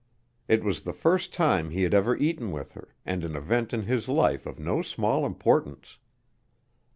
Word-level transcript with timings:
It 0.47 0.63
was 0.63 0.81
the 0.81 0.93
first 0.97 1.31
time 1.31 1.69
he 1.69 1.83
had 1.83 1.93
ever 1.93 2.15
eaten 2.17 2.51
with 2.51 2.71
her, 2.73 2.95
and 3.05 3.23
an 3.23 3.35
event 3.35 3.71
in 3.71 3.83
his 3.83 4.07
life 4.09 4.47
of 4.47 4.57
no 4.57 4.81
small 4.81 5.27
importance. 5.27 5.99